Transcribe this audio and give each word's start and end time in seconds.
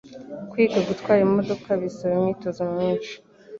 Kwiga 0.49 0.79
gutwara 0.87 1.19
imodoka 1.27 1.69
bisaba 1.81 2.13
imyitozo 2.17 2.61
myinshi 2.73 3.13